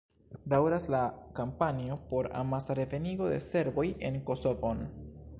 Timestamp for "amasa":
2.39-2.75